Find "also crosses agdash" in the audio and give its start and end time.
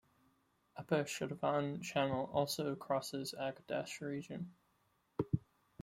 2.33-4.01